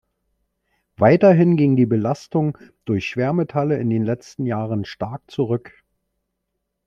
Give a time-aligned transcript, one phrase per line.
[0.97, 5.71] Weiterhin ging die Belastung durch Schwermetalle in den letzten Jahren stark zurück.